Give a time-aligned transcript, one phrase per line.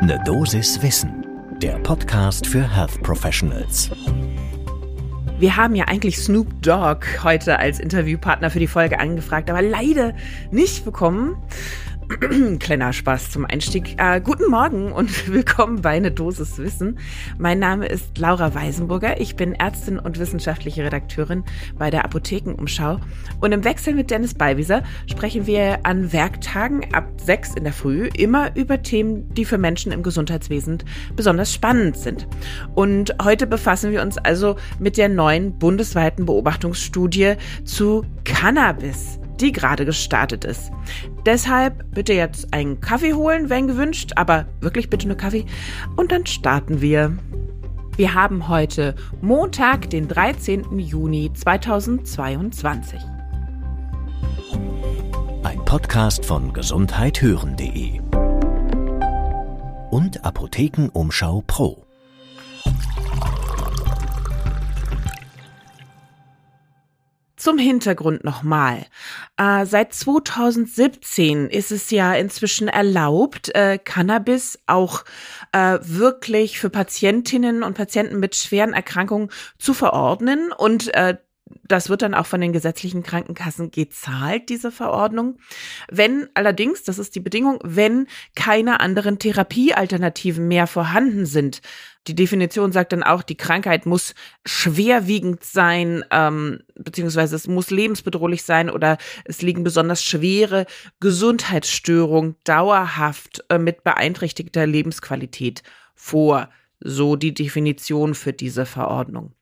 [0.00, 1.26] Ne Dosis Wissen,
[1.60, 3.90] der Podcast für Health Professionals.
[5.40, 10.14] Wir haben ja eigentlich Snoop Dogg heute als Interviewpartner für die Folge angefragt, aber leider
[10.52, 11.36] nicht bekommen.
[12.58, 13.96] Kleiner Spaß zum Einstieg.
[13.98, 16.98] Äh, guten Morgen und willkommen bei Eine Dosis Wissen.
[17.36, 19.20] Mein Name ist Laura Weisenburger.
[19.20, 21.44] Ich bin Ärztin und wissenschaftliche Redakteurin
[21.76, 22.98] bei der Apothekenumschau.
[23.40, 28.08] Und im Wechsel mit Dennis Beiwieser sprechen wir an Werktagen ab sechs in der Früh
[28.16, 30.78] immer über Themen, die für Menschen im Gesundheitswesen
[31.14, 32.26] besonders spannend sind.
[32.74, 37.34] Und heute befassen wir uns also mit der neuen bundesweiten Beobachtungsstudie
[37.64, 40.70] zu Cannabis die gerade gestartet ist.
[41.26, 45.44] Deshalb bitte jetzt einen Kaffee holen, wenn gewünscht, aber wirklich bitte nur Kaffee.
[45.96, 47.16] Und dann starten wir.
[47.96, 50.78] Wir haben heute Montag, den 13.
[50.78, 53.00] Juni 2022.
[55.42, 58.00] Ein Podcast von gesundheithören.de
[59.90, 61.87] und Apothekenumschau Pro.
[67.48, 68.84] Zum Hintergrund nochmal.
[69.38, 75.02] Äh, seit 2017 ist es ja inzwischen erlaubt, äh, Cannabis auch
[75.52, 80.52] äh, wirklich für Patientinnen und Patienten mit schweren Erkrankungen zu verordnen.
[80.52, 81.16] Und äh,
[81.64, 85.38] das wird dann auch von den gesetzlichen Krankenkassen gezahlt, diese Verordnung.
[85.90, 91.60] Wenn allerdings, das ist die Bedingung, wenn keine anderen Therapiealternativen mehr vorhanden sind.
[92.06, 94.14] Die Definition sagt dann auch, die Krankheit muss
[94.46, 100.64] schwerwiegend sein, ähm, beziehungsweise es muss lebensbedrohlich sein oder es liegen besonders schwere
[101.00, 105.62] Gesundheitsstörungen dauerhaft äh, mit beeinträchtigter Lebensqualität
[105.94, 106.48] vor.
[106.80, 109.34] So die Definition für diese Verordnung.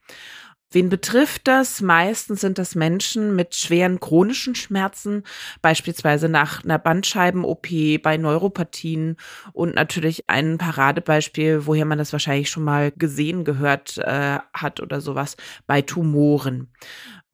[0.71, 1.81] Wen betrifft das?
[1.81, 5.23] Meistens sind das Menschen mit schweren chronischen Schmerzen,
[5.63, 7.69] beispielsweise nach einer Bandscheiben-OP,
[8.03, 9.17] bei Neuropathien
[9.53, 15.01] und natürlich ein Paradebeispiel, woher man das wahrscheinlich schon mal gesehen, gehört äh, hat oder
[15.01, 15.37] sowas,
[15.69, 16.69] bei Tumoren.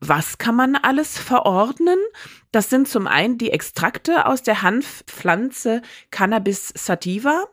[0.04, 1.98] Was kann man alles verordnen?
[2.50, 5.80] Das sind zum einen die Extrakte aus der Hanfpflanze
[6.10, 7.44] Cannabis sativa.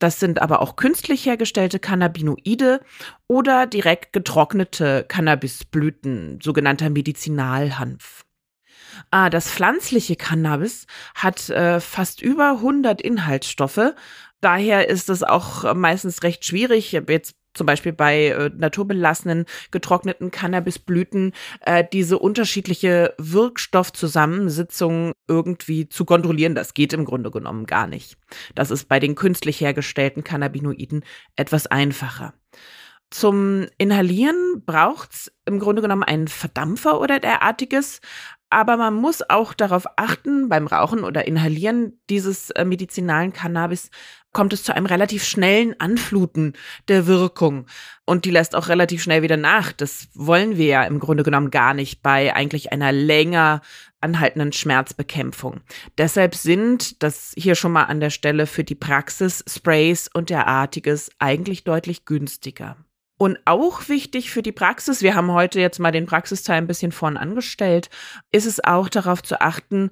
[0.00, 2.80] Das sind aber auch künstlich hergestellte Cannabinoide
[3.28, 8.24] oder direkt getrocknete Cannabisblüten, sogenannter Medizinalhanf.
[9.12, 13.94] Ah, das pflanzliche Cannabis hat äh, fast über 100 Inhaltsstoffe.
[14.40, 16.90] Daher ist es auch meistens recht schwierig.
[16.90, 26.54] Jetzt zum Beispiel bei äh, naturbelassenen getrockneten Cannabisblüten äh, diese unterschiedliche Wirkstoffzusammensitzung irgendwie zu kontrollieren.
[26.54, 28.18] Das geht im Grunde genommen gar nicht.
[28.54, 31.04] Das ist bei den künstlich hergestellten Cannabinoiden
[31.36, 32.34] etwas einfacher.
[33.10, 38.00] Zum Inhalieren braucht's im Grunde genommen einen Verdampfer oder derartiges.
[38.54, 43.90] Aber man muss auch darauf achten, beim Rauchen oder Inhalieren dieses äh, medizinalen Cannabis
[44.32, 46.52] kommt es zu einem relativ schnellen Anfluten
[46.86, 47.66] der Wirkung.
[48.04, 49.72] Und die lässt auch relativ schnell wieder nach.
[49.72, 53.60] Das wollen wir ja im Grunde genommen gar nicht bei eigentlich einer länger
[54.00, 55.62] anhaltenden Schmerzbekämpfung.
[55.98, 61.10] Deshalb sind, das hier schon mal an der Stelle für die Praxis, Sprays und derartiges
[61.18, 62.76] eigentlich deutlich günstiger.
[63.24, 66.92] Und auch wichtig für die Praxis, wir haben heute jetzt mal den Praxisteil ein bisschen
[66.92, 67.88] vorn angestellt,
[68.32, 69.88] ist es auch darauf zu achten,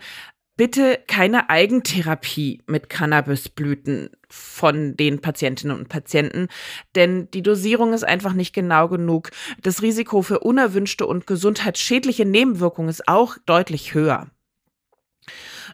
[0.58, 6.48] bitte keine Eigentherapie mit Cannabisblüten von den Patientinnen und Patienten,
[6.94, 9.30] denn die Dosierung ist einfach nicht genau genug.
[9.62, 14.30] Das Risiko für unerwünschte und gesundheitsschädliche Nebenwirkungen ist auch deutlich höher.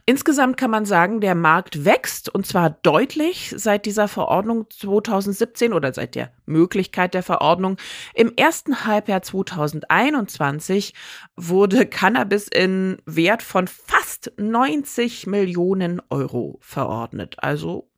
[0.05, 5.93] Insgesamt kann man sagen, der Markt wächst und zwar deutlich seit dieser Verordnung 2017 oder
[5.93, 7.77] seit der Möglichkeit der Verordnung.
[8.15, 10.95] Im ersten Halbjahr 2021
[11.37, 17.37] wurde Cannabis in Wert von fast 90 Millionen Euro verordnet.
[17.39, 17.91] Also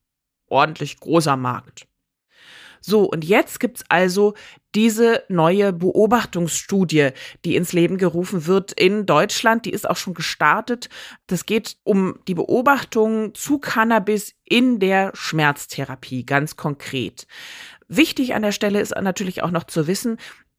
[0.46, 1.89] ordentlich großer Markt.
[2.80, 4.34] So, und jetzt gibt's also
[4.74, 7.10] diese neue Beobachtungsstudie,
[7.44, 9.66] die ins Leben gerufen wird in Deutschland.
[9.66, 10.88] Die ist auch schon gestartet.
[11.26, 17.26] Das geht um die Beobachtung zu Cannabis in der Schmerztherapie, ganz konkret.
[17.88, 20.18] Wichtig an der Stelle ist natürlich auch noch zu wissen,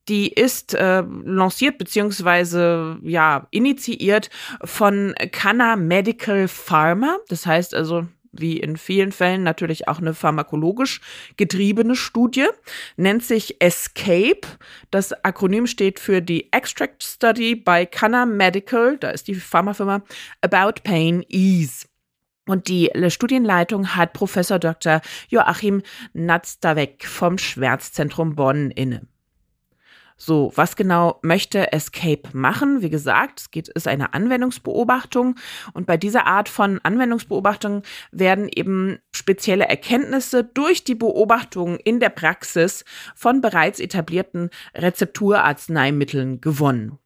[0.10, 4.30] die ist äh, lanciert beziehungsweise ja initiiert
[4.64, 7.18] von Canna Medical Pharma.
[7.30, 11.02] Das heißt also wie in vielen Fällen natürlich auch eine pharmakologisch
[11.38, 12.48] getriebene Studie,
[12.96, 14.48] nennt sich ESCAPE.
[14.90, 20.04] Das Akronym steht für die Extract Study by Canna Medical, da ist die Pharmafirma,
[20.42, 21.86] About Pain Ease.
[22.48, 25.02] Und die Studienleitung hat Professor Dr.
[25.30, 25.84] Joachim
[26.14, 29.08] Natzdavek vom Schmerzzentrum Bonn inne.
[30.24, 32.84] So, was genau möchte Escape machen?
[32.84, 35.34] Wie gesagt, es geht, ist eine Anwendungsbeobachtung
[35.74, 37.82] und bei dieser Art von Anwendungsbeobachtung
[38.12, 42.86] werden eben spezielle Erkenntnisse durch die Beobachtung in der Praxis
[43.16, 47.01] von bereits etablierten Rezepturarzneimitteln gewonnen.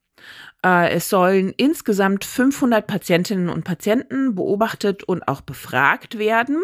[0.66, 6.58] Äh, es sollen insgesamt 500 Patientinnen und Patienten beobachtet und auch befragt werden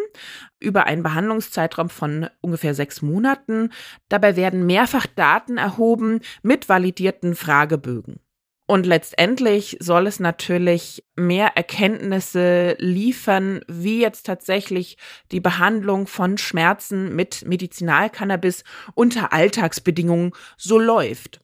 [0.60, 3.70] über einen Behandlungszeitraum von ungefähr sechs Monaten.
[4.10, 8.20] Dabei werden mehrfach Daten erhoben mit validierten Fragebögen.
[8.66, 14.98] Und letztendlich soll es natürlich mehr Erkenntnisse liefern, wie jetzt tatsächlich
[15.32, 18.64] die Behandlung von Schmerzen mit Medizinalcannabis
[18.96, 21.41] unter Alltagsbedingungen so läuft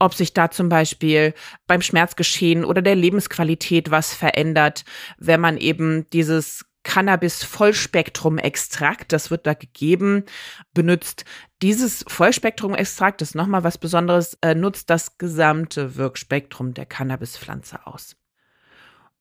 [0.00, 1.34] ob sich da zum Beispiel
[1.68, 4.84] beim Schmerzgeschehen oder der Lebensqualität was verändert,
[5.18, 10.24] wenn man eben dieses Cannabis-Vollspektrum-Extrakt, das wird da gegeben,
[10.72, 11.24] benutzt.
[11.62, 18.16] Dieses Vollspektrum-Extrakt ist nochmal was Besonderes, äh, nutzt das gesamte Wirkspektrum der Cannabispflanze aus.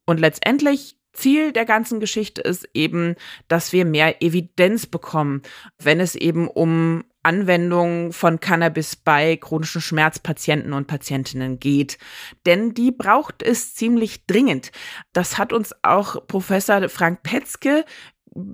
[0.06, 3.16] Und letztendlich Ziel der ganzen Geschichte ist eben,
[3.50, 5.42] dass wir mehr Evidenz bekommen,
[5.78, 11.98] wenn es eben um Anwendung von Cannabis bei chronischen Schmerzpatienten und Patientinnen geht.
[12.46, 14.72] Denn die braucht es ziemlich dringend.
[15.14, 17.86] Das hat uns auch Professor Frank Petzke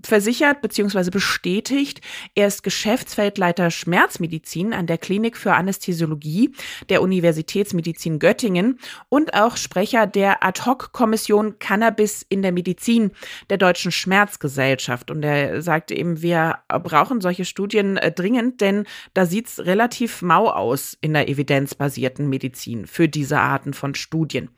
[0.04, 1.10] versichert bzw.
[1.10, 2.02] bestätigt.
[2.34, 6.54] Er ist Geschäftsfeldleiter Schmerzmedizin an der Klinik für Anästhesiologie
[6.90, 8.80] der Universitätsmedizin Göttingen
[9.10, 13.12] und auch Sprecher der Ad-Hoc-Kommission Cannabis in der Medizin
[13.50, 15.12] der Deutschen Schmerzgesellschaft.
[15.12, 20.22] Und er sagte eben, wir brauchen solche Studien äh, dringend, denn da sieht es relativ
[20.22, 24.50] mau aus in der evidenzbasierten Medizin für diese Arten von Studien.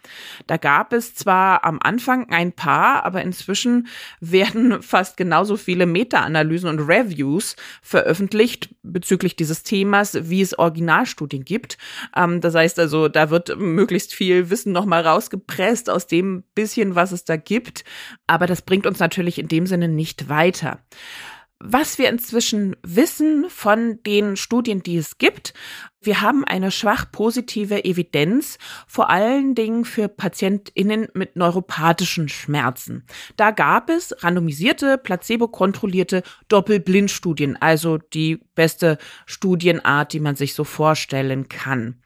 [0.46, 3.88] Da gab es zwar am Anfang ein paar, aber inzwischen
[4.20, 11.44] werden fast fast genauso viele Meta-Analysen und Reviews veröffentlicht bezüglich dieses Themas, wie es Originalstudien
[11.44, 11.78] gibt.
[12.16, 17.12] Ähm, das heißt also, da wird möglichst viel Wissen nochmal rausgepresst aus dem bisschen, was
[17.12, 17.84] es da gibt.
[18.28, 20.80] Aber das bringt uns natürlich in dem Sinne nicht weiter.
[21.60, 25.56] Was wir inzwischen wissen von den Studien, die es gibt,
[26.00, 33.08] wir haben eine schwach positive Evidenz, vor allen Dingen für PatientInnen mit neuropathischen Schmerzen.
[33.38, 41.50] Da gab es randomisierte, placebo-kontrollierte Doppelblindstudien, also die beste Studienart, die man sich so vorstellen
[41.50, 42.04] kann.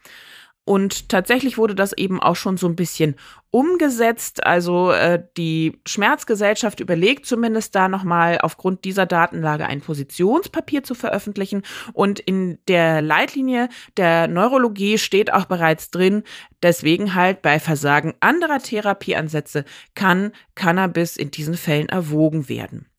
[0.63, 3.15] Und tatsächlich wurde das eben auch schon so ein bisschen
[3.49, 4.45] umgesetzt.
[4.45, 11.63] Also äh, die Schmerzgesellschaft überlegt zumindest da nochmal aufgrund dieser Datenlage ein Positionspapier zu veröffentlichen.
[11.93, 16.23] Und in der Leitlinie der Neurologie steht auch bereits drin,
[16.61, 19.65] deswegen halt bei Versagen anderer Therapieansätze
[19.95, 22.90] kann Cannabis in diesen Fällen erwogen werden.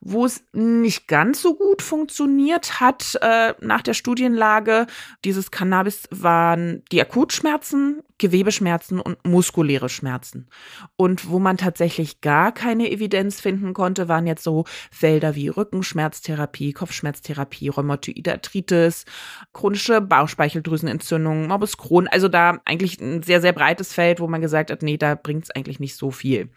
[0.00, 4.86] Wo es nicht ganz so gut funktioniert hat äh, nach der Studienlage
[5.24, 10.48] dieses Cannabis waren die Akutschmerzen, Gewebeschmerzen und muskuläre Schmerzen.
[10.96, 16.72] Und wo man tatsächlich gar keine Evidenz finden konnte, waren jetzt so Felder wie Rückenschmerztherapie,
[16.72, 19.04] Kopfschmerztherapie, Rheumatoide Arthritis,
[19.52, 22.08] chronische Bauchspeicheldrüsenentzündung, Morbus Crohn.
[22.08, 25.44] Also da eigentlich ein sehr, sehr breites Feld, wo man gesagt hat, nee, da bringt
[25.44, 26.48] es eigentlich nicht so viel.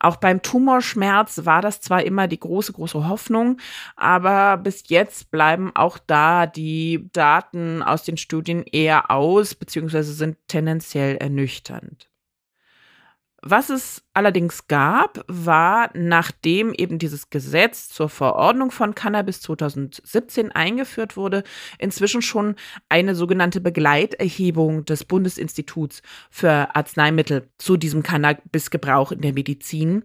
[0.00, 3.58] Auch beim Tumorschmerz war das zwar immer die große, große Hoffnung,
[3.96, 10.36] aber bis jetzt bleiben auch da die Daten aus den Studien eher aus, beziehungsweise sind
[10.48, 12.10] tendenziell ernüchternd.
[13.46, 21.18] Was es allerdings gab, war, nachdem eben dieses Gesetz zur Verordnung von Cannabis 2017 eingeführt
[21.18, 21.44] wurde,
[21.78, 22.56] inzwischen schon
[22.88, 26.00] eine sogenannte Begleiterhebung des Bundesinstituts
[26.30, 30.04] für Arzneimittel zu diesem Cannabisgebrauch in der Medizin.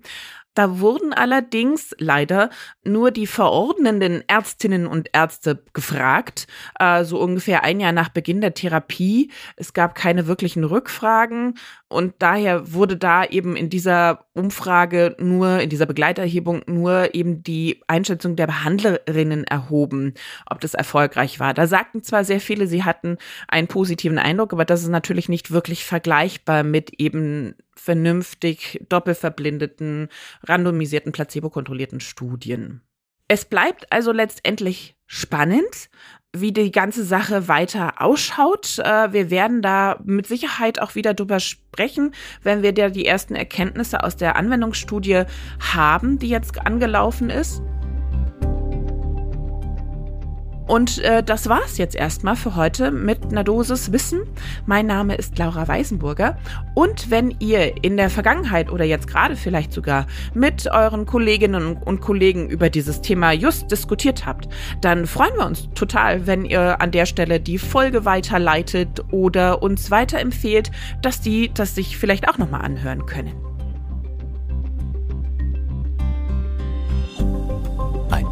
[0.55, 2.49] Da wurden allerdings leider
[2.83, 6.47] nur die verordnenden Ärztinnen und Ärzte gefragt,
[6.79, 9.31] äh, so ungefähr ein Jahr nach Beginn der Therapie.
[9.55, 15.69] Es gab keine wirklichen Rückfragen und daher wurde da eben in dieser Umfrage nur, in
[15.69, 20.13] dieser Begleiterhebung nur eben die Einschätzung der Behandlerinnen erhoben,
[20.49, 21.53] ob das erfolgreich war.
[21.53, 25.51] Da sagten zwar sehr viele, sie hatten einen positiven Eindruck, aber das ist natürlich nicht
[25.51, 30.09] wirklich vergleichbar mit eben vernünftig doppelverblindeten,
[30.43, 32.81] randomisierten, placebo-kontrollierten Studien.
[33.27, 35.89] Es bleibt also letztendlich spannend,
[36.35, 38.79] wie die ganze Sache weiter ausschaut.
[38.79, 43.35] Äh, wir werden da mit Sicherheit auch wieder drüber sprechen, wenn wir da die ersten
[43.35, 45.23] Erkenntnisse aus der Anwendungsstudie
[45.59, 47.61] haben, die jetzt angelaufen ist.
[50.69, 54.21] Und äh, das war's jetzt erstmal für heute mit einer Dosis Wissen.
[54.67, 56.37] Mein Name ist Laura Weisenburger.
[56.75, 62.01] Und wenn ihr in der Vergangenheit oder jetzt gerade vielleicht sogar mit euren Kolleginnen und
[62.01, 64.47] Kollegen über dieses Thema just diskutiert habt,
[64.81, 69.89] dann freuen wir uns total, wenn ihr an der Stelle die Folge weiterleitet oder uns
[69.89, 70.69] weiterempfehlt,
[71.01, 73.48] dass die das sich vielleicht auch nochmal anhören können.